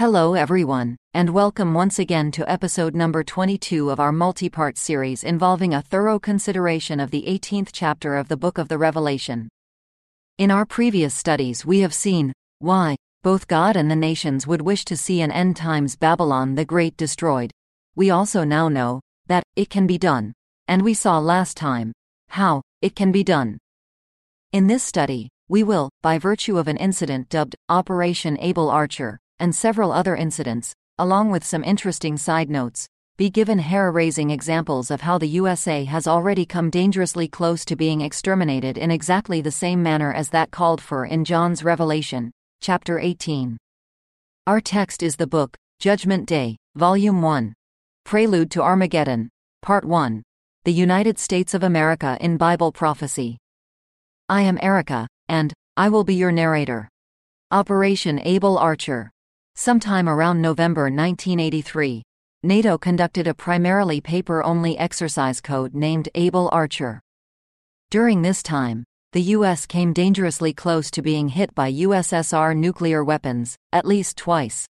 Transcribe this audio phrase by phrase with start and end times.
[0.00, 5.22] Hello, everyone, and welcome once again to episode number 22 of our multi part series
[5.22, 9.50] involving a thorough consideration of the 18th chapter of the book of the Revelation.
[10.38, 14.86] In our previous studies, we have seen why both God and the nations would wish
[14.86, 17.50] to see an end times Babylon the Great destroyed.
[17.94, 20.32] We also now know that it can be done,
[20.66, 21.92] and we saw last time
[22.30, 23.58] how it can be done.
[24.50, 29.54] In this study, we will, by virtue of an incident dubbed Operation Able Archer, and
[29.54, 35.00] several other incidents, along with some interesting side notes, be given hair raising examples of
[35.00, 39.82] how the USA has already come dangerously close to being exterminated in exactly the same
[39.82, 42.30] manner as that called for in John's Revelation,
[42.62, 43.58] chapter 18.
[44.46, 47.52] Our text is the book, Judgment Day, Volume 1.
[48.04, 49.28] Prelude to Armageddon,
[49.60, 50.22] Part 1.
[50.64, 53.36] The United States of America in Bible Prophecy.
[54.30, 56.88] I am Erica, and I will be your narrator.
[57.50, 59.10] Operation Able Archer.
[59.62, 62.02] Sometime around November 1983,
[62.42, 67.00] NATO conducted a primarily paper only exercise code named Able Archer.
[67.90, 69.66] During this time, the U.S.
[69.66, 74.64] came dangerously close to being hit by USSR nuclear weapons, at least twice.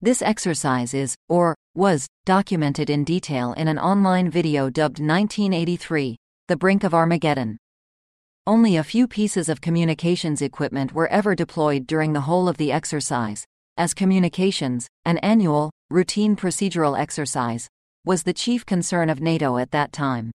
[0.00, 6.56] This exercise is, or was, documented in detail in an online video dubbed 1983 The
[6.56, 7.56] Brink of Armageddon.
[8.46, 12.70] Only a few pieces of communications equipment were ever deployed during the whole of the
[12.70, 13.44] exercise,
[13.78, 17.68] as communications, an annual, routine procedural exercise,
[18.04, 20.32] was the chief concern of NATO at that time.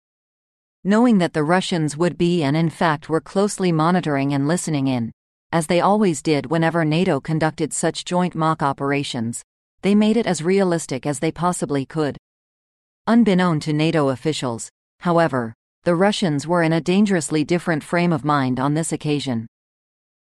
[0.84, 5.10] Knowing that the Russians would be and in fact were closely monitoring and listening in,
[5.50, 9.42] as they always did whenever NATO conducted such joint mock operations,
[9.82, 12.16] they made it as realistic as they possibly could.
[13.08, 18.60] Unbeknown to NATO officials, however, the Russians were in a dangerously different frame of mind
[18.60, 19.48] on this occasion.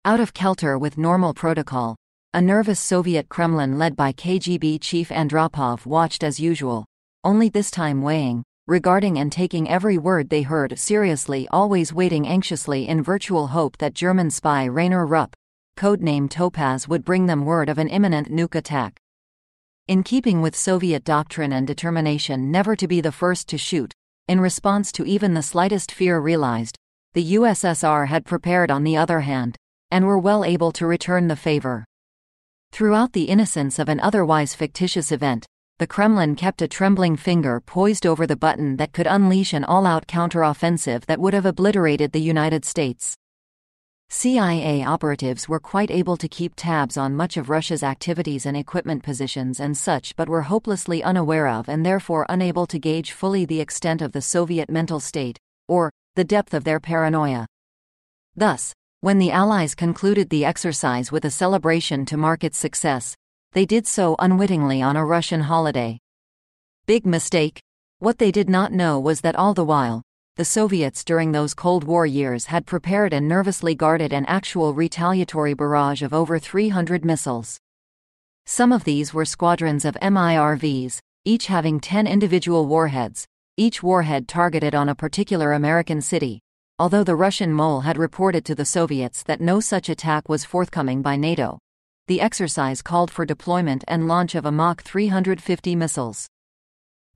[0.04, 1.96] Out of kelter with normal protocol,
[2.32, 6.86] a nervous Soviet Kremlin led by KGB chief Andropov watched as usual,
[7.24, 12.86] only this time weighing, regarding and taking every word they heard seriously, always waiting anxiously
[12.86, 15.34] in virtual hope that German spy Rainer Rupp,
[15.76, 19.00] codename Topaz, would bring them word of an imminent nuke attack.
[19.88, 23.92] In keeping with Soviet doctrine and determination never to be the first to shoot,
[24.28, 26.78] in response to even the slightest fear realized,
[27.12, 29.56] the USSR had prepared on the other hand,
[29.90, 31.86] and were well able to return the favor.
[32.72, 35.46] Throughout the innocence of an otherwise fictitious event,
[35.78, 39.86] the Kremlin kept a trembling finger poised over the button that could unleash an all
[39.86, 43.16] out counteroffensive that would have obliterated the United States.
[44.12, 49.02] CIA operatives were quite able to keep tabs on much of Russia's activities and equipment
[49.02, 53.60] positions and such, but were hopelessly unaware of and therefore unable to gauge fully the
[53.60, 55.38] extent of the Soviet mental state,
[55.68, 57.46] or the depth of their paranoia.
[58.34, 63.16] Thus, when the Allies concluded the exercise with a celebration to mark its success,
[63.52, 65.98] they did so unwittingly on a Russian holiday.
[66.84, 67.62] Big mistake.
[67.98, 70.02] What they did not know was that all the while,
[70.36, 75.54] the Soviets during those Cold War years had prepared and nervously guarded an actual retaliatory
[75.54, 77.58] barrage of over 300 missiles.
[78.44, 83.24] Some of these were squadrons of MIRVs, each having 10 individual warheads,
[83.56, 86.42] each warhead targeted on a particular American city,
[86.80, 91.02] although the Russian mole had reported to the Soviets that no such attack was forthcoming
[91.02, 91.58] by NATO.
[92.06, 96.26] The exercise called for deployment and launch of a Mach 350 missiles.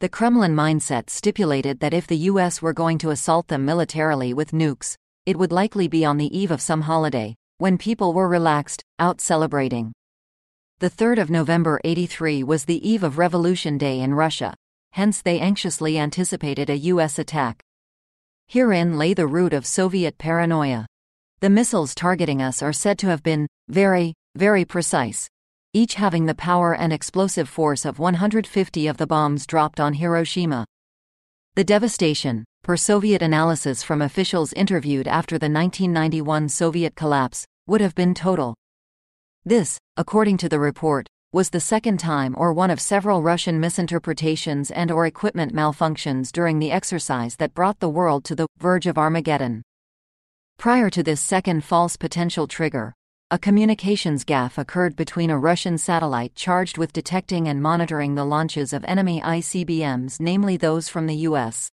[0.01, 4.51] The Kremlin mindset stipulated that if the US were going to assault them militarily with
[4.51, 8.85] nukes, it would likely be on the eve of some holiday, when people were relaxed,
[8.99, 9.95] out celebrating.
[10.81, 14.53] The 3rd of November 83 was the eve of Revolution Day in Russia,
[14.93, 17.65] hence they anxiously anticipated a US attack.
[18.49, 20.87] Herein lay the root of Soviet paranoia.
[21.41, 25.28] The missiles targeting us are said to have been very, very precise,
[25.72, 30.65] each having the power and explosive force of 150 of the bombs dropped on Hiroshima.
[31.56, 37.94] The devastation, per Soviet analysis from officials interviewed after the 1991 Soviet collapse, would have
[37.94, 38.55] been total.
[39.44, 44.71] This, according to the report, was the second time or one of several Russian misinterpretations
[44.71, 48.97] and or equipment malfunctions during the exercise that brought the world to the verge of
[48.97, 49.61] Armageddon.
[50.59, 52.95] Prior to this second false potential trigger,
[53.33, 58.73] a communications gaffe occurred between a Russian satellite charged with detecting and monitoring the launches
[58.73, 61.69] of enemy ICBMs, namely those from the US.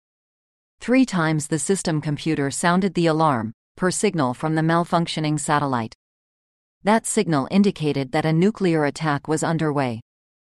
[0.81, 5.94] Three times the system computer sounded the alarm, per signal from the malfunctioning satellite.
[6.86, 10.00] That signal indicated that a nuclear attack was underway.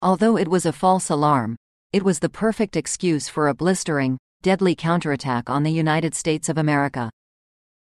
[0.02, 1.58] Although it was a false alarm,
[1.92, 6.58] it was the perfect excuse for a blistering, deadly counterattack on the United States of
[6.58, 7.10] America.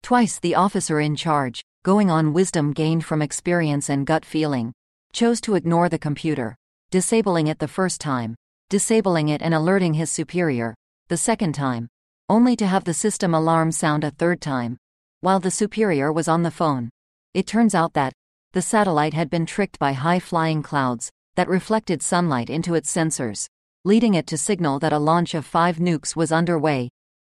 [0.03, 4.73] Twice the officer in charge, going on wisdom gained from experience and gut feeling,
[5.13, 6.57] chose to ignore the computer,
[6.91, 8.35] disabling it the first time,
[8.69, 10.75] disabling it and alerting his superior,
[11.07, 11.87] the second time,
[12.27, 14.75] only to have the system alarm sound a third time,
[15.21, 16.89] while the superior was on the phone.
[17.33, 18.11] It turns out that
[18.55, 23.47] the satellite had been tricked by high flying clouds that reflected sunlight into its sensors,
[23.83, 26.87] leading it to signal that a launch of five nukes was underway,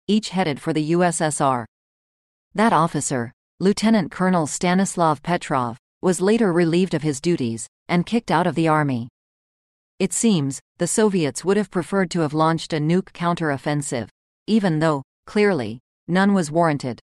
[0.07, 1.65] each headed for the USSR.
[2.53, 8.45] That officer, Lieutenant Colonel Stanislav Petrov, was later relieved of his duties and kicked out
[8.45, 9.09] of the army.
[9.97, 14.09] It seems, the Soviets would have preferred to have launched a nuke counteroffensive,
[14.45, 16.99] even though, clearly, none was warranted.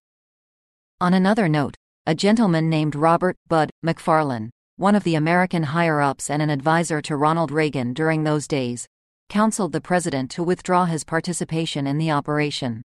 [1.01, 6.29] On another note, a gentleman named Robert Bud McFarlane, one of the American higher ups
[6.29, 8.85] and an advisor to Ronald Reagan during those days,
[9.29, 12.81] counseled the president to withdraw his participation in the operation.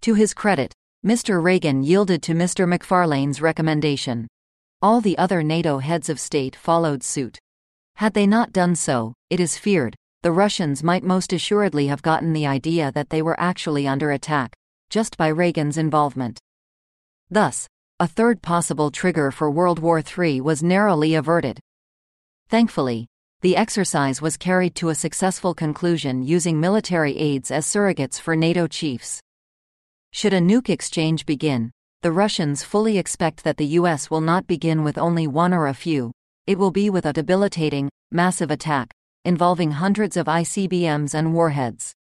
[0.00, 0.72] To his credit,
[1.04, 1.42] Mr.
[1.42, 2.66] Reagan yielded to Mr.
[2.66, 4.28] McFarlane's recommendation.
[4.80, 7.38] All the other NATO heads of state followed suit.
[7.96, 12.32] Had they not done so, it is feared, the Russians might most assuredly have gotten
[12.32, 14.54] the idea that they were actually under attack,
[14.88, 16.38] just by Reagan's involvement.
[17.30, 17.66] Thus,
[18.02, 21.60] a third possible trigger for World War III was narrowly averted.
[22.48, 23.06] Thankfully,
[23.42, 28.66] the exercise was carried to a successful conclusion using military aides as surrogates for NATO
[28.66, 29.20] chiefs.
[30.10, 31.70] Should a nuke exchange begin,
[32.00, 35.72] the Russians fully expect that the US will not begin with only one or a
[35.72, 36.10] few,
[36.48, 38.90] it will be with a debilitating, massive attack,
[39.24, 41.92] involving hundreds of ICBMs and warheads.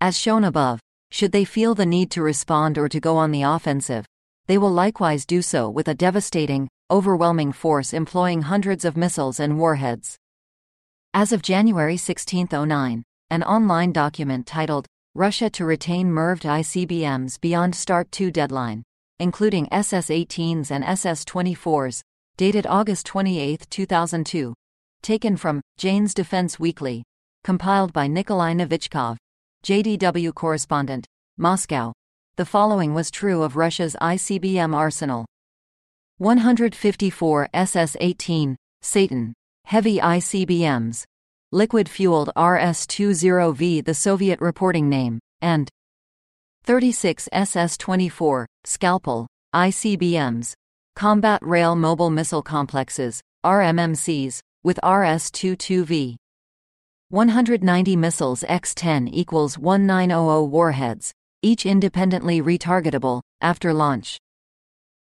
[0.00, 0.78] As shown above,
[1.10, 4.06] should they feel the need to respond or to go on the offensive,
[4.48, 9.56] they will likewise do so with a devastating, overwhelming force employing hundreds of missiles and
[9.56, 10.16] warheads.
[11.14, 18.10] As of January 1609, an online document titled Russia to retain MIRVed ICBMs beyond START
[18.10, 18.82] 2 deadline
[19.18, 22.02] including SS-18s and SS-24s,
[22.36, 24.54] dated August 28, 2002.
[25.02, 27.02] Taken from Jane's Defense Weekly.
[27.44, 29.16] Compiled by Nikolai Novichkov,
[29.64, 31.06] JDW correspondent,
[31.36, 31.92] Moscow.
[32.38, 35.26] The following was true of Russia's ICBM arsenal.
[36.18, 41.02] 154 SS-18, Satan, heavy ICBMs.
[41.50, 45.68] Liquid-fueled RS-20V the Soviet reporting name, and
[46.62, 50.52] 36 SS-24, Scalpel, ICBMs,
[50.94, 56.14] Combat Rail Mobile Missile Complexes, RMMCs, with RS-22V.
[57.10, 61.12] 190 missiles X-10 equals 1900 warheads,
[61.42, 64.18] each independently retargetable, after launch.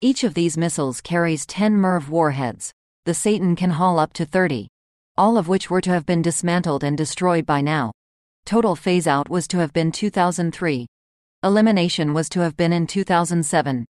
[0.01, 2.73] Each of these missiles carries 10 MIRV warheads.
[3.05, 4.69] The Satan can haul up to 30.
[5.17, 7.93] All of which were to have been dismantled and destroyed by now.
[8.45, 10.87] Total phase-out was to have been 2003.
[11.43, 13.87] Elimination was to have been in 2007.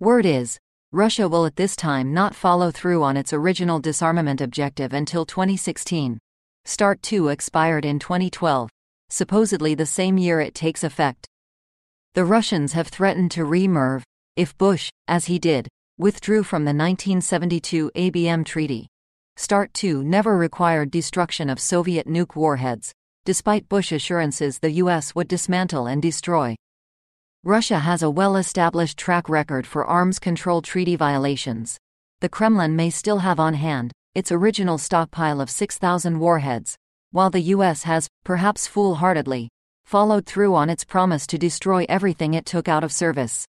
[0.00, 0.58] Word is,
[0.90, 6.18] Russia will at this time not follow through on its original disarmament objective until 2016.
[6.64, 8.70] START 2 expired in 2012,
[9.10, 11.28] supposedly the same year it takes effect.
[12.14, 14.02] The Russians have threatened to re-MIRV,
[14.36, 15.66] if Bush, as he did,
[15.96, 18.86] withdrew from the 1972 ABM Treaty.
[19.38, 22.92] START 2 never required destruction of Soviet nuke warheads,
[23.24, 25.14] despite Bush assurances the U.S.
[25.14, 26.54] would dismantle and destroy.
[27.44, 31.78] Russia has a well established track record for arms control treaty violations.
[32.20, 36.76] The Kremlin may still have on hand its original stockpile of 6,000 warheads,
[37.10, 37.84] while the U.S.
[37.84, 39.48] has, perhaps foolhardily,
[39.84, 43.46] followed through on its promise to destroy everything it took out of service.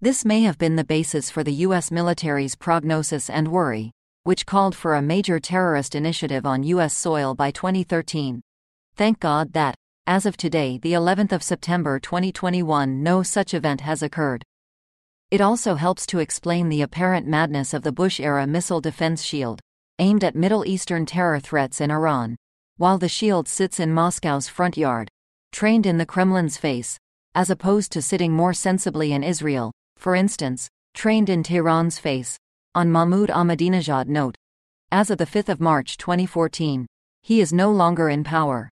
[0.00, 1.90] This may have been the basis for the U.S.
[1.90, 3.92] military's prognosis and worry,
[4.24, 6.96] which called for a major terrorist initiative on U.S.
[6.96, 8.40] soil by 2013.
[8.96, 9.74] Thank God that,
[10.06, 14.42] as of today, the 11th of September 2021, no such event has occurred.
[15.30, 19.60] It also helps to explain the apparent madness of the Bush era missile defense shield,
[19.98, 22.36] aimed at Middle Eastern terror threats in Iran,
[22.78, 25.10] while the shield sits in Moscow's front yard,
[25.52, 26.98] trained in the Kremlin's face,
[27.34, 32.36] as opposed to sitting more sensibly in Israel, for instance, trained in Tehran's face.
[32.74, 34.36] On Mahmoud Ahmadinejad note.
[34.92, 36.86] As of the 5th of March 2014,
[37.22, 38.70] he is no longer in power.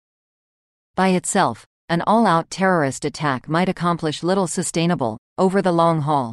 [0.95, 6.33] By itself, an all out terrorist attack might accomplish little sustainable, over the long haul.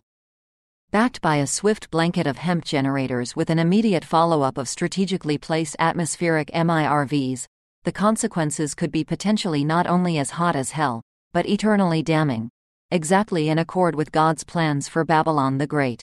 [0.92, 5.38] Backed by a swift blanket of EMP generators with an immediate follow up of strategically
[5.38, 7.46] placed atmospheric MIRVs,
[7.86, 12.50] the consequences could be potentially not only as hot as hell, but eternally damning.
[12.90, 16.02] Exactly in accord with God's plans for Babylon the Great.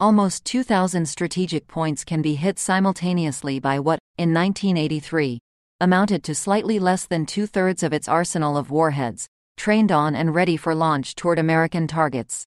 [0.00, 5.38] Almost 2,000 strategic points can be hit simultaneously by what, in 1983,
[5.82, 9.26] amounted to slightly less than two thirds of its arsenal of warheads,
[9.58, 12.46] trained on and ready for launch toward American targets.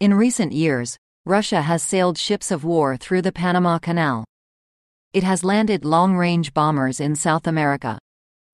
[0.00, 4.26] In recent years, Russia has sailed ships of war through the Panama Canal.
[5.14, 7.96] It has landed long range bombers in South America.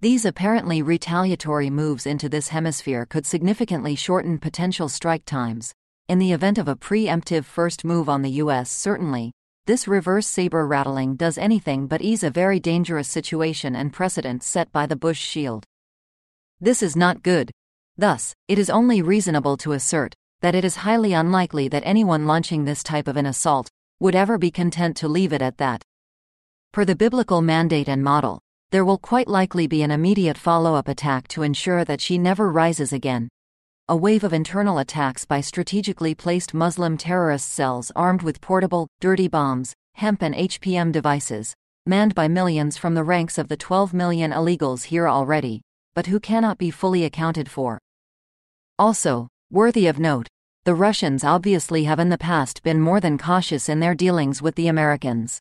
[0.01, 5.73] These apparently retaliatory moves into this hemisphere could significantly shorten potential strike times.
[6.07, 9.33] In the event of a preemptive first move on the US, certainly,
[9.65, 14.71] this reverse saber rattling does anything but ease a very dangerous situation and precedent set
[14.71, 15.65] by the Bush Shield.
[16.61, 17.51] This is not good.
[17.97, 22.67] Thus, it is only reasonable to assert that it is highly unlikely that anyone launching
[22.67, 25.83] this type of an assault would ever be content to leave it at that.
[26.73, 28.39] Per the biblical mandate and model,
[28.71, 32.49] there will quite likely be an immediate follow up attack to ensure that she never
[32.49, 33.29] rises again.
[33.89, 39.27] A wave of internal attacks by strategically placed Muslim terrorist cells armed with portable, dirty
[39.27, 41.55] bombs, EMP, and HPM devices,
[41.87, 45.63] manned by millions from the ranks of the 12 million illegals here already,
[45.97, 47.81] but who cannot be fully accounted for.
[48.79, 50.29] Also, worthy of note,
[50.65, 54.55] the Russians obviously have in the past been more than cautious in their dealings with
[54.55, 55.41] the Americans.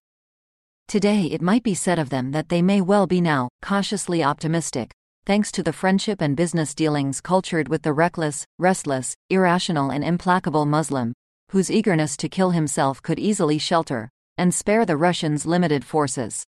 [0.89, 4.89] Today it might be said of them that they may well be now, cautiously optimistic,
[5.24, 10.65] thanks to the friendship and business dealings cultured with the reckless, restless, irrational, and implacable
[10.65, 11.13] Muslim,
[11.51, 16.43] whose eagerness to kill himself could easily shelter and spare the Russians' limited forces.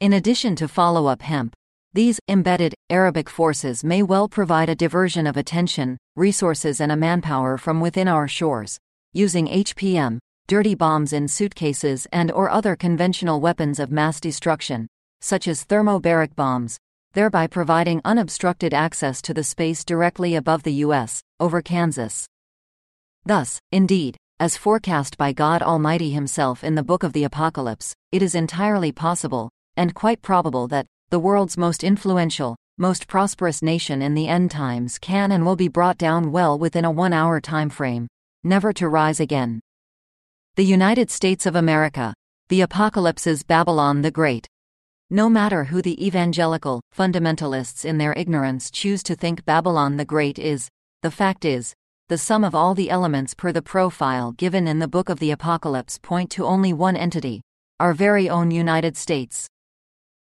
[0.00, 1.54] In addition to follow up EMP,
[1.94, 7.56] these embedded Arabic forces may well provide a diversion of attention, resources, and a manpower
[7.56, 8.76] from within our shores,
[9.14, 14.86] using HPM, dirty bombs in suitcases and or other conventional weapons of mass destruction,
[15.20, 16.78] such as thermobaric bombs,
[17.14, 22.26] thereby providing unobstructed access to the space directly above the U.S., over Kansas.
[23.24, 28.22] Thus, indeed, as forecast by God Almighty Himself in the Book of the Apocalypse, it
[28.22, 34.14] is entirely possible, and quite probable that, the world's most influential, most prosperous nation in
[34.14, 37.70] the end times can and will be brought down well within a one hour time
[37.70, 38.06] frame,
[38.44, 39.60] never to rise again.
[40.56, 42.14] The United States of America.
[42.48, 44.48] The Apocalypse's Babylon the Great.
[45.10, 50.38] No matter who the evangelical, fundamentalists in their ignorance choose to think Babylon the Great
[50.38, 50.70] is,
[51.02, 51.74] the fact is,
[52.08, 55.30] the sum of all the elements per the profile given in the Book of the
[55.30, 57.42] Apocalypse point to only one entity
[57.78, 59.46] our very own United States.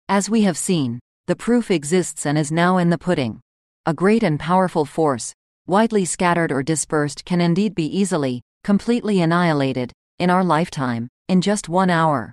[0.08, 3.38] As we have seen, the proof exists and is now in the pudding.
[3.86, 5.32] A great and powerful force,
[5.68, 11.68] widely scattered or dispersed, can indeed be easily, completely annihilated, in our lifetime, in just
[11.68, 12.32] one hour.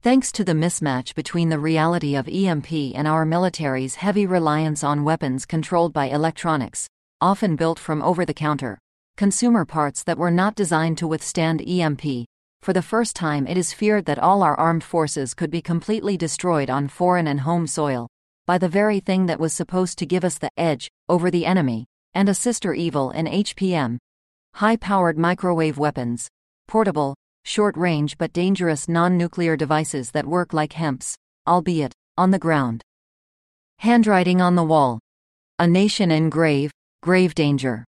[0.00, 5.04] Thanks to the mismatch between the reality of EMP and our military's heavy reliance on
[5.04, 6.88] weapons controlled by electronics,
[7.20, 8.78] often built from over the counter,
[9.16, 12.26] consumer parts that were not designed to withstand EMP,
[12.62, 16.16] for the first time it is feared that all our armed forces could be completely
[16.16, 18.08] destroyed on foreign and home soil,
[18.46, 21.84] by the very thing that was supposed to give us the edge over the enemy,
[22.14, 23.98] and a sister evil in HPM.
[24.54, 26.28] High powered microwave weapons,
[26.66, 31.14] portable, short range but dangerous non nuclear devices that work like EMPs,
[31.46, 32.82] albeit on the ground.
[33.78, 34.98] Handwriting on the wall.
[35.58, 36.70] A nation in grave,
[37.02, 37.84] grave danger.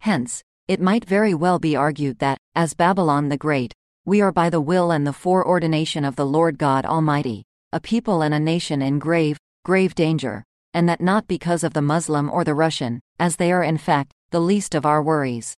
[0.00, 3.72] Hence, it might very well be argued that, as Babylon the Great,
[4.04, 8.22] we are by the will and the foreordination of the Lord God Almighty, a people
[8.22, 10.42] and a nation in grave, grave danger,
[10.74, 14.12] and that not because of the Muslim or the Russian, as they are in fact,
[14.30, 15.54] the least of our worries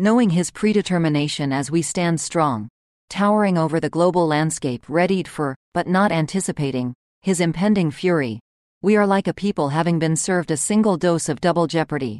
[0.00, 2.66] knowing his predetermination as we stand strong,
[3.10, 8.40] towering over the global landscape readied for, but not anticipating, his impending fury,
[8.80, 12.18] we are like a people having been served a single dose of double jeopardy.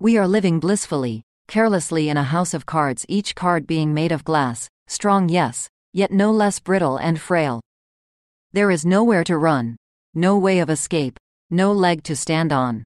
[0.00, 4.24] We are living blissfully, carelessly in a house of cards, each card being made of
[4.24, 7.60] glass, strong yes, yet no less brittle and frail.
[8.54, 9.76] There is nowhere to run,
[10.14, 11.18] no way of escape,
[11.50, 12.82] no leg to stand on.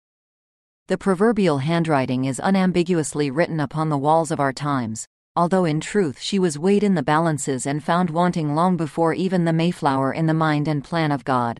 [0.88, 6.20] The proverbial handwriting is unambiguously written upon the walls of our times, although in truth
[6.20, 10.26] she was weighed in the balances and found wanting long before even the Mayflower in
[10.26, 11.56] the mind and plan of God.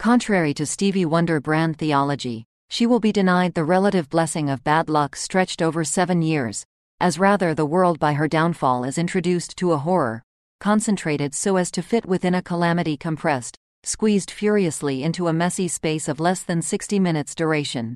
[0.00, 4.88] Contrary to Stevie Wonder brand theology, she will be denied the relative blessing of bad
[4.88, 6.66] luck stretched over seven years,
[6.98, 10.24] as rather the world by her downfall is introduced to a horror,
[10.58, 16.08] concentrated so as to fit within a calamity compressed, squeezed furiously into a messy space
[16.08, 17.94] of less than 60 minutes duration.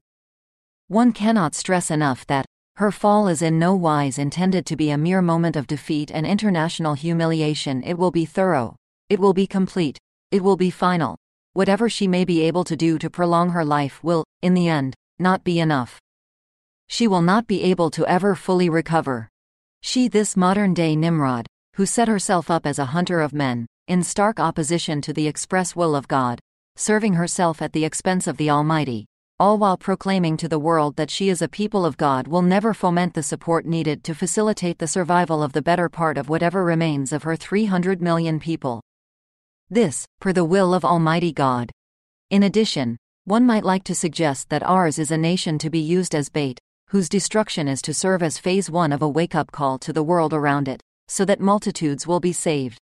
[0.90, 4.97] One cannot stress enough that, her fall is in no wise intended to be a
[4.97, 7.83] mere moment of defeat and international humiliation.
[7.83, 8.75] It will be thorough.
[9.11, 9.99] It will be complete.
[10.30, 11.18] It will be final.
[11.52, 14.95] Whatever she may be able to do to prolong her life will, in the end,
[15.18, 15.99] not be enough.
[16.88, 19.28] She will not be able to ever fully recover.
[19.83, 24.02] She, this modern day Nimrod, who set herself up as a hunter of men, in
[24.02, 26.40] stark opposition to the express will of God,
[26.76, 29.04] serving herself at the expense of the Almighty,
[29.40, 32.75] all while proclaiming to the world that she is a people of God will never
[32.75, 37.12] foment the support needed to facilitate the survival of the better part of whatever remains
[37.12, 38.80] of her 300 million people.
[39.71, 41.71] This, per the will of Almighty God.
[42.30, 46.16] In addition, one might like to suggest that ours is a nation to be used
[46.16, 49.78] as bait, whose destruction is to serve as phase one of a wake up call
[49.78, 52.78] to the world around it, so that multitudes will be saved.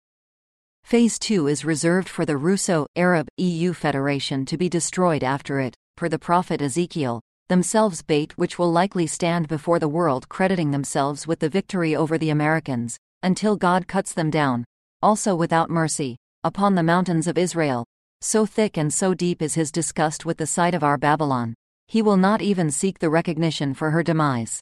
[0.85, 5.77] Phase 2 is reserved for the Russo Arab EU Federation to be destroyed after it,
[5.97, 11.26] per the prophet Ezekiel, themselves bait which will likely stand before the world crediting themselves
[11.26, 14.65] with the victory over the Americans, until God cuts them down,
[15.03, 17.85] also without mercy, upon the mountains of Israel.
[18.21, 21.55] So thick and so deep is his disgust with the sight of our Babylon,
[21.88, 24.61] he will not even seek the recognition for her demise.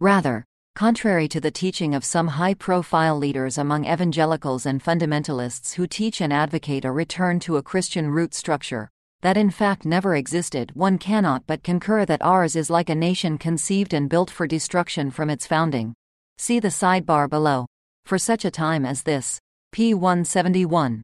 [0.00, 5.86] Rather, contrary to the teaching of some high profile leaders among evangelicals and fundamentalists who
[5.86, 8.90] teach and advocate a return to a Christian root structure,
[9.26, 13.36] that in fact never existed, one cannot but concur that ours is like a nation
[13.36, 15.92] conceived and built for destruction from its founding.
[16.38, 17.66] See the sidebar below.
[18.04, 19.40] For such a time as this.
[19.72, 21.02] P 171.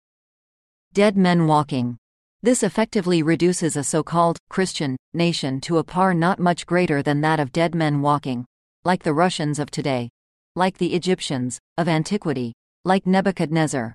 [0.93, 1.97] Dead Men Walking.
[2.45, 7.23] This effectively reduces a so called Christian nation to a par not much greater than
[7.23, 8.47] that of dead men walking,
[8.85, 10.11] like the Russians of today,
[10.55, 12.53] like the Egyptians of antiquity,
[12.85, 13.95] like Nebuchadnezzar.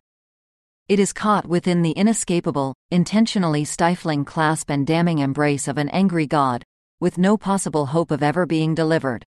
[0.89, 6.25] It is caught within the inescapable, intentionally stifling clasp and damning embrace of an angry
[6.25, 6.63] God,
[7.01, 9.25] with no possible hope of ever being delivered.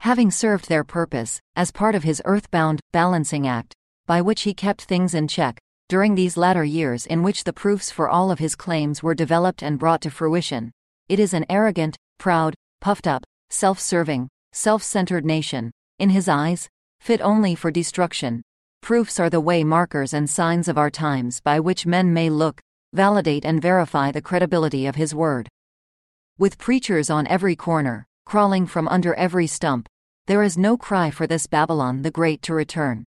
[0.00, 3.72] Having served their purpose, as part of his earthbound balancing act,
[4.06, 7.92] by which he kept things in check, during these latter years in which the proofs
[7.92, 10.72] for all of his claims were developed and brought to fruition,
[11.08, 16.68] it is an arrogant, proud, puffed up, self serving, self centered nation, in his eyes,
[16.98, 18.42] fit only for destruction.
[18.84, 22.60] Proofs are the way markers and signs of our times by which men may look,
[22.92, 25.48] validate, and verify the credibility of his word.
[26.36, 29.88] With preachers on every corner, crawling from under every stump,
[30.26, 33.04] there is no cry for this Babylon the Great to return.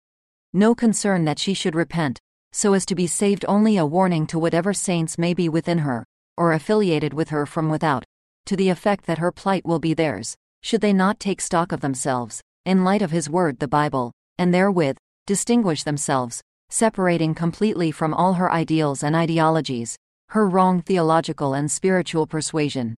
[0.54, 2.18] No concern that she should repent,
[2.52, 6.06] so as to be saved only a warning to whatever saints may be within her,
[6.38, 8.02] or affiliated with her from without,
[8.46, 11.82] to the effect that her plight will be theirs, should they not take stock of
[11.82, 18.14] themselves, in light of his word the Bible, and therewith, distinguish themselves, separating completely from
[18.14, 19.96] all her ideals and ideologies,
[20.28, 22.94] her wrong theological and spiritual persuasion.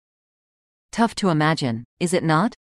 [0.92, 2.54] Tough to imagine, is it not?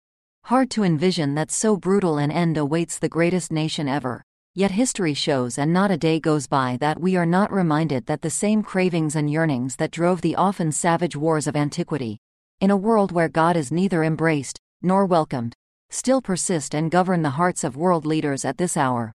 [0.45, 4.23] Hard to envision that so brutal an end awaits the greatest nation ever.
[4.56, 8.21] Yet history shows and not a day goes by that we are not reminded that
[8.21, 12.19] the same cravings and yearnings that drove the often savage wars of antiquity,
[12.60, 15.56] in a world where God is neither embraced nor welcomed,
[15.89, 19.13] still persist and govern the hearts of world leaders at this hour.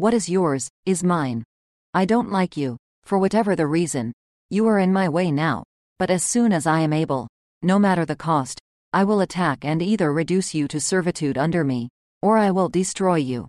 [0.00, 1.44] What is yours, is mine.
[1.92, 4.14] I don't like you, for whatever the reason,
[4.48, 5.62] you are in my way now,
[5.98, 7.28] but as soon as I am able,
[7.60, 8.58] no matter the cost,
[8.94, 11.90] I will attack and either reduce you to servitude under me,
[12.22, 13.46] or I will destroy you.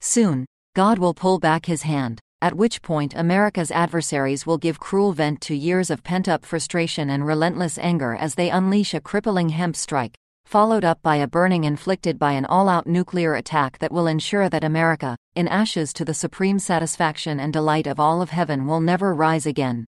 [0.00, 5.12] Soon, God will pull back his hand, at which point America's adversaries will give cruel
[5.12, 9.52] vent to years of pent up frustration and relentless anger as they unleash a crippling
[9.52, 10.16] EMP strike,
[10.52, 14.50] followed up by a burning inflicted by an all out nuclear attack that will ensure
[14.50, 18.78] that America, in ashes to the supreme satisfaction and delight of all of heaven, will
[18.78, 19.86] never rise again.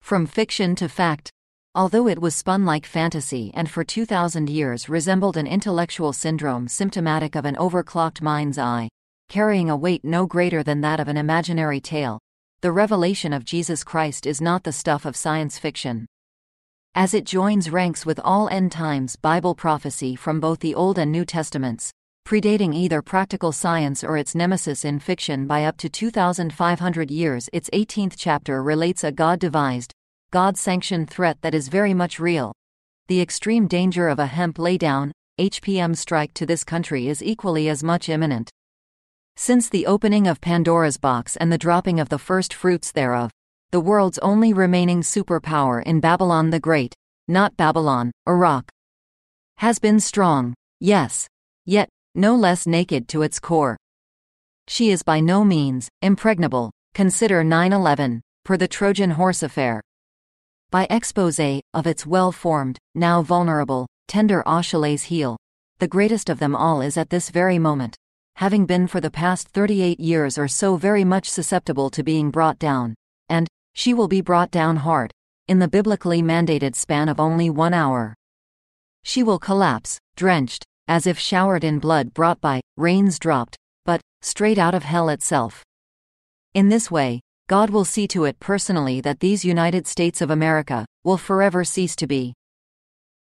[0.00, 1.30] From fiction to fact,
[1.74, 7.34] although it was spun like fantasy and for 2,000 years resembled an intellectual syndrome symptomatic
[7.34, 8.88] of an overclocked mind's eye,
[9.28, 12.18] carrying a weight no greater than that of an imaginary tale,
[12.62, 16.06] the revelation of Jesus Christ is not the stuff of science fiction.
[16.98, 21.12] As it joins ranks with all end times Bible prophecy from both the Old and
[21.12, 21.90] New Testaments,
[22.26, 27.68] predating either practical science or its nemesis in fiction by up to 2,500 years, its
[27.74, 29.92] 18th chapter relates a God devised,
[30.30, 32.54] God sanctioned threat that is very much real.
[33.08, 37.84] The extreme danger of a EMP laydown, HPM strike to this country is equally as
[37.84, 38.48] much imminent.
[39.36, 43.30] Since the opening of Pandora's box and the dropping of the first fruits thereof,
[43.70, 46.94] the world's only remaining superpower in Babylon the Great,
[47.28, 48.68] not Babylon, Iraq,
[49.58, 51.26] has been strong, yes,
[51.64, 53.76] yet no less naked to its core.
[54.68, 59.80] She is by no means impregnable, consider 9 11, per the Trojan horse affair.
[60.70, 61.38] By expose
[61.74, 65.36] of its well formed, now vulnerable, tender Achilles heel,
[65.78, 67.96] the greatest of them all is at this very moment
[68.36, 72.58] having been for the past 38 years or so very much susceptible to being brought
[72.58, 72.94] down.
[73.30, 75.12] And, she will be brought down hard,
[75.48, 78.14] in the biblically mandated span of only one hour.
[79.04, 84.56] She will collapse, drenched, as if showered in blood brought by rains dropped, but straight
[84.56, 85.62] out of hell itself.
[86.54, 90.86] In this way, God will see to it personally that these United States of America
[91.04, 92.32] will forever cease to be.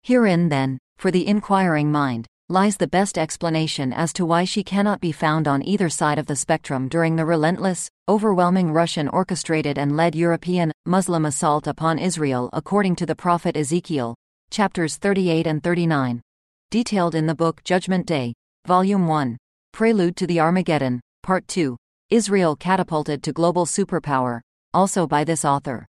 [0.03, 4.99] Herein, then, for the inquiring mind, lies the best explanation as to why she cannot
[4.99, 9.95] be found on either side of the spectrum during the relentless, overwhelming Russian orchestrated and
[9.95, 14.15] led European, Muslim assault upon Israel according to the prophet Ezekiel,
[14.49, 16.21] chapters 38 and 39.
[16.69, 18.33] Detailed in the book Judgment Day,
[18.67, 19.37] Volume 1,
[19.71, 21.77] Prelude to the Armageddon, Part 2,
[22.09, 24.41] Israel Catapulted to Global Superpower,
[24.73, 25.85] also by this author.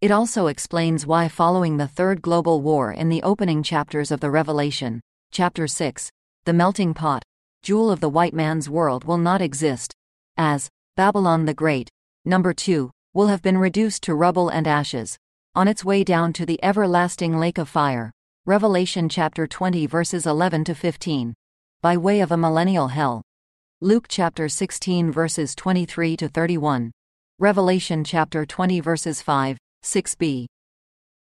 [0.00, 4.30] It also explains why, following the Third Global War in the opening chapters of the
[4.30, 6.10] Revelation, Chapter 6
[6.44, 7.22] The Melting Pot,
[7.62, 9.94] Jewel of the White Man's World will not exist,
[10.36, 11.88] as Babylon the Great,
[12.24, 15.18] number 2, will have been reduced to rubble and ashes,
[15.54, 18.10] on its way down to the everlasting lake of fire.
[18.46, 21.34] Revelation chapter 20 verses 11 to 15.
[21.82, 23.22] By way of a millennial hell.
[23.80, 26.90] Luke chapter 16 verses 23 to 31.
[27.38, 30.46] Revelation chapter 20 verses 5, 6b.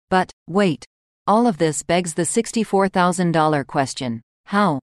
[0.09, 0.85] But, wait.
[1.27, 4.79] All of this begs the $64,000 question how?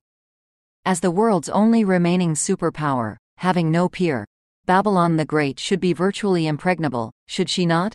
[0.84, 4.26] As the world's only remaining superpower, having no peer,
[4.66, 7.94] Babylon the Great should be virtually impregnable, should she not?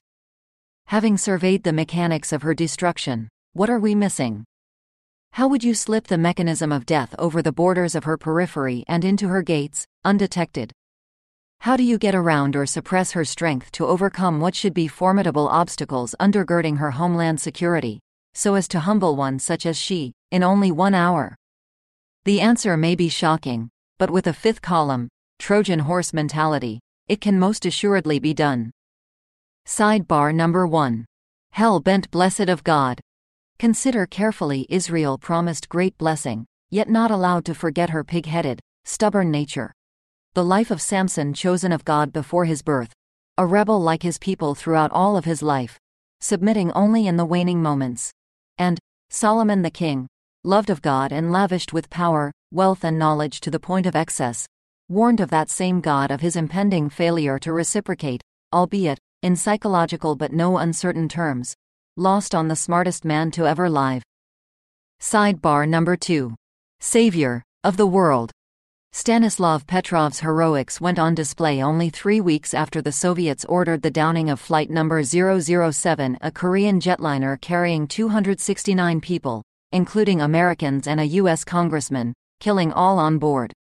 [0.87, 4.45] Having surveyed the mechanics of her destruction, what are we missing?
[5.33, 9.05] How would you slip the mechanism of death over the borders of her periphery and
[9.05, 10.71] into her gates, undetected?
[11.59, 15.47] How do you get around or suppress her strength to overcome what should be formidable
[15.47, 17.99] obstacles undergirding her homeland security?
[18.33, 21.35] So as to humble one such as she, in only one hour?
[22.25, 27.39] The answer may be shocking, but with a fifth column, Trojan horse mentality, it can
[27.39, 28.71] most assuredly be done.
[29.65, 31.05] Sidebar number 1.
[31.53, 32.99] Hell bent blessed of God.
[33.57, 39.31] Consider carefully Israel promised great blessing, yet not allowed to forget her pig headed, stubborn
[39.31, 39.73] nature.
[40.35, 42.93] The life of Samson chosen of God before his birth,
[43.37, 45.79] a rebel like his people throughout all of his life,
[46.21, 48.13] submitting only in the waning moments
[48.59, 48.77] and
[49.09, 50.07] Solomon the king,
[50.43, 54.45] loved of God and lavished with power, wealth, and knowledge to the point of excess,
[54.87, 58.21] warned of that same God of his impending failure to reciprocate,
[58.53, 61.55] albeit, in psychological but no uncertain terms,
[61.97, 64.03] lost on the smartest man to ever live.
[65.01, 66.35] Sidebar number 2.
[66.79, 68.31] Savior of the world.
[68.91, 74.29] Stanislav Petrov's heroics went on display only three weeks after the Soviets ordered the downing
[74.29, 81.45] of Flight Number 007, a Korean jetliner carrying 269 people, including Americans and a U.S.
[81.45, 83.53] congressman, killing all on board.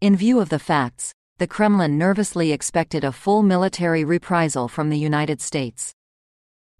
[0.00, 4.98] In view of the facts, the Kremlin nervously expected a full military reprisal from the
[4.98, 5.92] United States.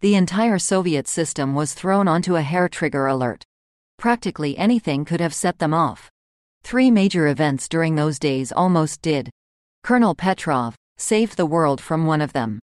[0.01, 3.45] The entire Soviet system was thrown onto a hair trigger alert.
[3.99, 6.11] Practically anything could have set them off.
[6.69, 9.31] Three major events during those days almost did.
[9.83, 12.61] Colonel Petrov saved the world from one of them.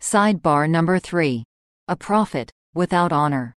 [0.00, 1.42] Sidebar number 3.
[1.88, 3.56] A prophet, without honor.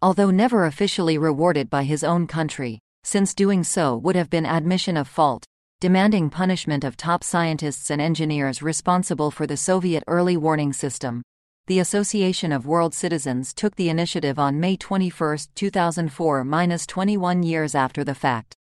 [0.00, 4.96] Although never officially rewarded by his own country, since doing so would have been admission
[4.96, 5.44] of fault,
[5.82, 11.20] demanding punishment of top scientists and engineers responsible for the Soviet early warning system.
[11.66, 16.44] The Association of World Citizens took the initiative on May 21, 2004,
[16.86, 18.56] 21 years after the fact.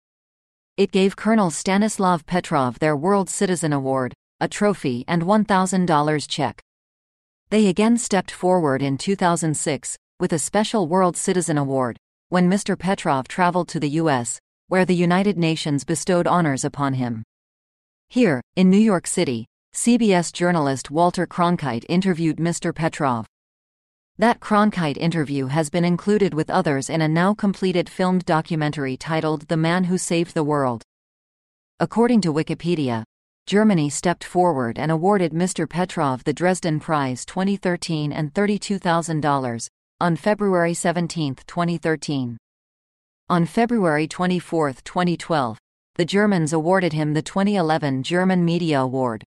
[0.78, 6.62] It gave Colonel Stanislav Petrov their World Citizen Award, a trophy, and $1,000 check.
[7.50, 11.98] They again stepped forward in 2006 with a special World Citizen Award
[12.30, 12.78] when Mr.
[12.78, 17.22] Petrov traveled to the U.S., where the United Nations bestowed honors upon him.
[18.08, 22.74] Here, in New York City, CBS journalist Walter Cronkite interviewed Mr.
[22.74, 23.26] Petrov.
[24.22, 29.48] That Cronkite interview has been included with others in a now completed filmed documentary titled
[29.48, 30.84] The Man Who Saved the World.
[31.80, 33.02] According to Wikipedia,
[33.48, 35.68] Germany stepped forward and awarded Mr.
[35.68, 39.66] Petrov the Dresden Prize 2013 and $32,000
[40.00, 42.38] on February 17, 2013.
[43.28, 45.58] On February 24, 2012,
[45.96, 49.24] the Germans awarded him the 2011 German Media Award.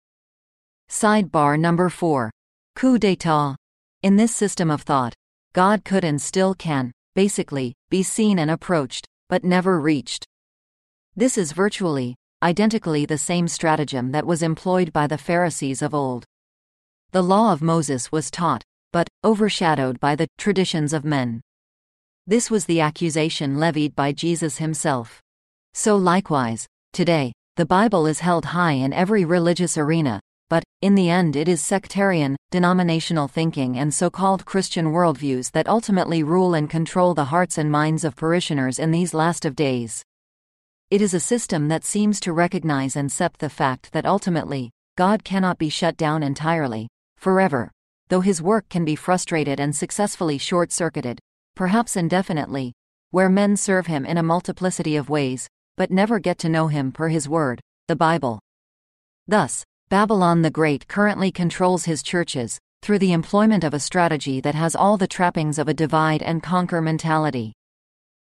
[0.88, 2.33] Sidebar number 4.
[2.74, 3.55] Coup d'etat.
[4.02, 5.14] In this system of thought,
[5.52, 10.26] God could and still can, basically, be seen and approached, but never reached.
[11.14, 16.24] This is virtually, identically the same stratagem that was employed by the Pharisees of old.
[17.10, 21.42] The law of Moses was taught, but overshadowed by the traditions of men.
[22.26, 25.20] This was the accusation levied by Jesus himself.
[25.74, 31.08] So likewise, today, the Bible is held high in every religious arena, but, in the
[31.08, 36.68] end, it is sectarian, denominational thinking and so called Christian worldviews that ultimately rule and
[36.68, 40.02] control the hearts and minds of parishioners in these last of days.
[40.90, 45.22] It is a system that seems to recognize and accept the fact that ultimately, God
[45.22, 47.70] cannot be shut down entirely, forever,
[48.08, 51.20] though his work can be frustrated and successfully short circuited,
[51.54, 52.72] perhaps indefinitely,
[53.12, 56.90] where men serve him in a multiplicity of ways, but never get to know him
[56.90, 58.40] per his word, the Bible.
[59.28, 64.55] Thus, Babylon the Great currently controls his churches, through the employment of a strategy that
[64.55, 67.53] has all the trappings of a divide and conquer mentality.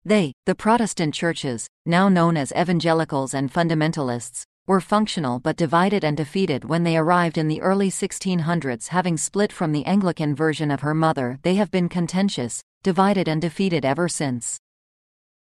[0.02, 6.16] They, the Protestant churches, now known as evangelicals and fundamentalists, were functional but divided and
[6.16, 10.80] defeated when they arrived in the early 1600s having split from the Anglican version of
[10.80, 14.56] her mother they have been contentious, divided and defeated ever since.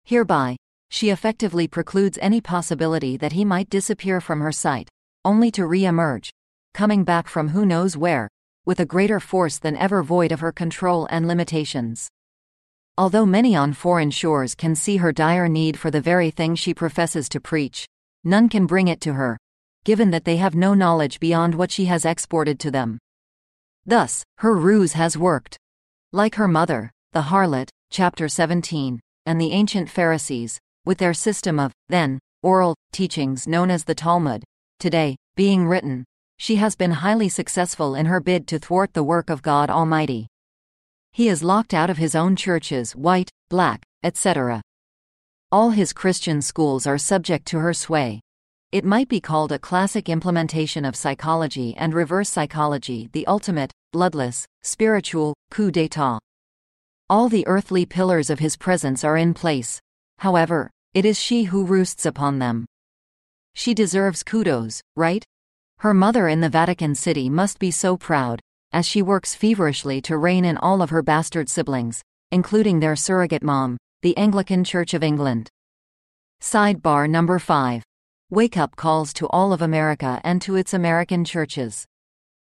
[0.06, 0.56] Hereby,
[0.90, 4.88] she effectively precludes any possibility that he might disappear from her sight,
[5.28, 6.32] only to re-emerge,
[6.74, 8.30] coming back from who knows where,
[8.66, 12.08] with a greater force than ever void of her control and limitations.
[12.98, 16.74] Although many on foreign shores can see her dire need for the very thing she
[16.74, 17.86] professes to preach,
[18.24, 19.38] none can bring it to her,
[19.84, 22.98] given that they have no knowledge beyond what she has exported to them.
[23.86, 25.58] Thus, her ruse has worked.
[26.14, 31.74] Like her mother, the harlot, chapter 17, and the ancient Pharisees, with their system of,
[31.90, 34.46] then, oral teachings known as the Talmud,
[34.80, 36.06] today, being written,
[36.38, 40.28] she has been highly successful in her bid to thwart the work of God Almighty.
[41.12, 44.62] He is locked out of his own churches, white, black, etc.
[45.52, 48.22] All his Christian schools are subject to her sway.
[48.72, 54.46] It might be called a classic implementation of psychology and reverse psychology, the ultimate, bloodless,
[54.62, 56.20] spiritual coup d'etat.
[57.10, 59.80] All the earthly pillars of his presence are in place.
[60.20, 62.66] However, it is she who roosts upon them.
[63.58, 65.26] She deserves kudos, right?
[65.80, 68.40] Her mother in the Vatican City must be so proud,
[68.72, 73.42] as she works feverishly to rein in all of her bastard siblings, including their surrogate
[73.42, 75.50] mom, the Anglican Church of England.
[76.40, 77.82] Sidebar number 5.
[78.30, 81.84] Wake up calls to all of America and to its American churches.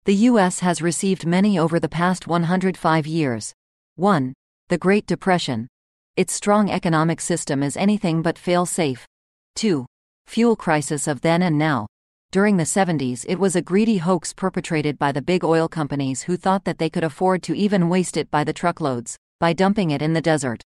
[0.06, 0.60] The U.S.
[0.60, 3.56] has received many over the past 105 years.
[3.95, 4.34] 1.
[4.67, 5.67] The Great Depression.
[6.15, 9.08] Its strong economic system is anything but fail safe.
[9.56, 9.88] 2.
[10.27, 11.87] Fuel crisis of then and now.
[12.31, 16.37] During the 70s, it was a greedy hoax perpetrated by the big oil companies who
[16.37, 20.01] thought that they could afford to even waste it by the truckloads, by dumping it
[20.01, 20.61] in the desert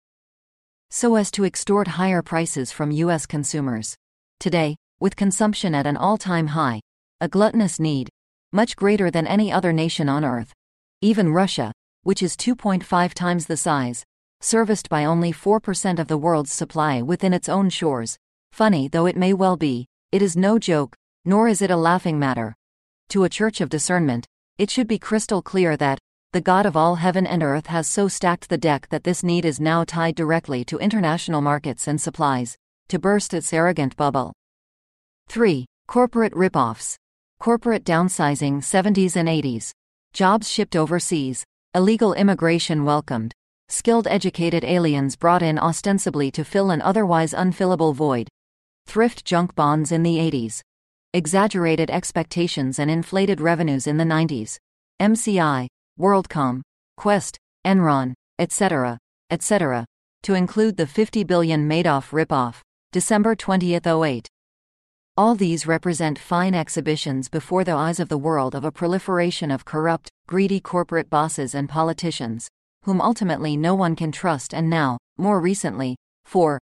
[0.90, 3.24] so as to extort higher prices from U.S.
[3.24, 3.96] consumers.
[4.40, 6.80] Today, with consumption at an all time high,
[7.20, 8.08] a gluttonous need,
[8.52, 10.52] much greater than any other nation on earth,
[11.00, 14.02] even Russia, which is 2.5 times the size,
[14.40, 18.16] serviced by only 4% of the world's supply within its own shores.
[18.52, 22.18] Funny though it may well be, it is no joke, nor is it a laughing
[22.18, 22.54] matter.
[23.10, 24.26] To a church of discernment,
[24.58, 25.98] it should be crystal clear that,
[26.32, 29.44] the God of all heaven and earth has so stacked the deck that this need
[29.44, 32.56] is now tied directly to international markets and supplies,
[32.88, 34.32] to burst its arrogant bubble.
[35.28, 35.66] 3.
[35.88, 36.96] Corporate ripoffs.
[37.40, 39.72] Corporate downsizing 70s and 80s.
[40.12, 41.44] Jobs shipped overseas.
[41.74, 43.32] Illegal immigration welcomed.
[43.68, 48.28] Skilled educated aliens brought in ostensibly to fill an otherwise unfillable void.
[48.90, 50.62] Thrift junk bonds in the 80s.
[51.14, 54.56] Exaggerated expectations and inflated revenues in the 90s.
[55.00, 56.62] MCI, WorldCom,
[56.98, 58.98] Qwest, Enron, etc.,
[59.30, 59.86] etc.,
[60.24, 64.26] to include the 50 billion Madoff ripoff, December 20, 08.
[65.16, 69.64] All these represent fine exhibitions before the eyes of the world of a proliferation of
[69.64, 72.48] corrupt, greedy corporate bosses and politicians,
[72.82, 76.58] whom ultimately no one can trust and now, more recently, for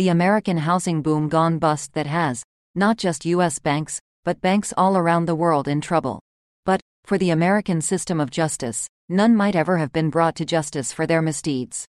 [0.00, 2.42] the American housing boom gone bust that has,
[2.74, 3.58] not just U.S.
[3.58, 6.22] banks, but banks all around the world in trouble.
[6.64, 10.90] But, for the American system of justice, none might ever have been brought to justice
[10.90, 11.84] for their misdeeds.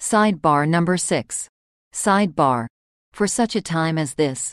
[0.00, 1.46] Sidebar number 6.
[1.94, 2.66] Sidebar.
[3.12, 4.52] For such a time as this.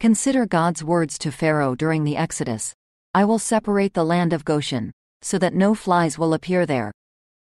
[0.00, 2.74] Consider God's words to Pharaoh during the Exodus
[3.14, 4.90] I will separate the land of Goshen,
[5.22, 6.90] so that no flies will appear there.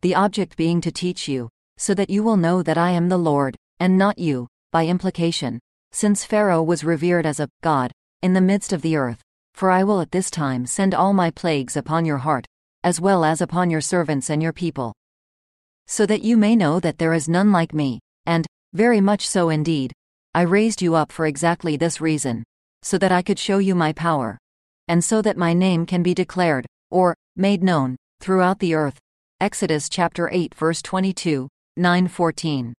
[0.03, 3.17] The object being to teach you, so that you will know that I am the
[3.17, 5.59] Lord, and not you, by implication,
[5.91, 7.91] since Pharaoh was revered as a God
[8.23, 9.23] in the midst of the earth
[9.61, 12.47] for I will at this time send all my plagues upon your heart,
[12.83, 14.95] as well as upon your servants and your people.
[15.87, 19.51] So that you may know that there is none like me, and, very much so
[19.51, 19.93] indeed,
[20.35, 22.43] I raised you up for exactly this reason,
[22.83, 24.39] so that I could show you my power,
[24.89, 28.99] and so that my name can be declared, or, made known, throughout the earth.
[29.43, 32.73] Exodus chapter 8 verse 22, 9-14.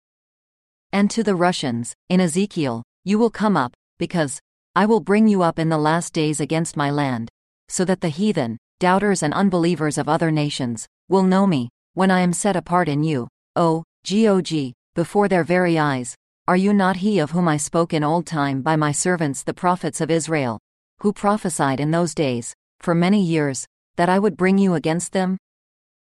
[0.93, 4.41] And to the Russians, in Ezekiel, you will come up, because,
[4.75, 7.29] I will bring you up in the last days against my land,
[7.69, 12.21] so that the heathen, doubters, and unbelievers of other nations will know me, when I
[12.21, 16.15] am set apart in you, O Gog, before their very eyes.
[16.49, 19.55] Are you not he of whom I spoke in old time by my servants the
[19.55, 20.59] prophets of Israel,
[21.01, 25.39] who prophesied in those days, for many years, that I would bring you against them?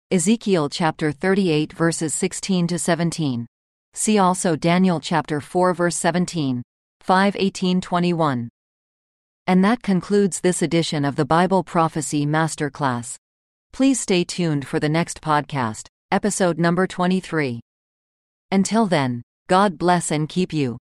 [0.10, 3.46] Ezekiel chapter 38 verses 16 to 17.
[3.94, 6.64] See also Daniel chapter 4 verse 17,
[7.02, 8.50] 5 18 21.
[9.46, 13.16] And that concludes this edition of the Bible Prophecy Masterclass.
[13.72, 17.60] Please stay tuned for the next podcast, episode number 23.
[18.52, 20.78] Until then, God bless and keep you.